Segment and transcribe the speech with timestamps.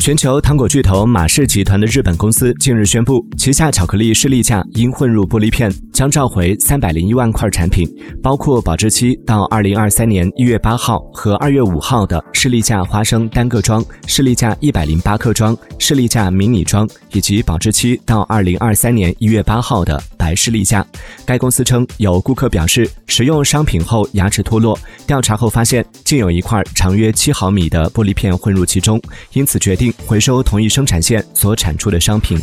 [0.00, 7.86] 全球糖果巨头马氏集团的日本公司近日宣布，旗下巧克力士力架因混入玻璃片，将召回三百零一万块产品，
[8.22, 20.84] 包括保质期到二零二三年一月八号和二月五号的士力架花生单个装、士力架一百零八克装、士力架迷你装，以及保质期到二零二三年一月八号的白士力架。
[21.26, 29.00] 该公司称，有顾客表示使用商品后牙齿脱落，调查后发现竟有一块长约七毫米的玻璃片混入其中，
[29.32, 29.94] 因此决定。
[30.08, 32.36] 回收同一生产线所产出的商品。